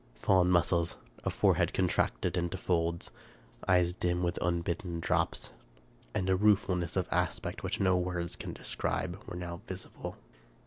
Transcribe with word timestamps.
Fallen 0.15 0.49
muscles, 0.49 0.97
a 1.23 1.29
forehead 1.29 1.75
contracted 1.75 2.35
into 2.35 2.57
folds, 2.57 3.11
eyes 3.67 3.93
dim 3.93 4.23
with 4.23 4.41
unbidden 4.41 4.99
drops, 4.99 5.51
and 6.15 6.27
a 6.27 6.35
ruefulness 6.35 6.95
of 6.95 7.07
aspect 7.11 7.61
which 7.61 7.79
no 7.79 7.95
words 7.95 8.35
can 8.35 8.51
describe, 8.51 9.23
were 9.27 9.37
now 9.37 9.61
visible. 9.67 10.17